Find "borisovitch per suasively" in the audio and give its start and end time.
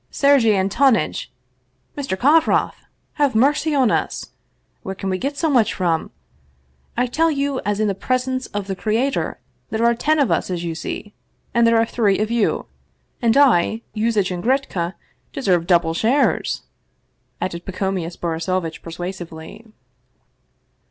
18.17-19.71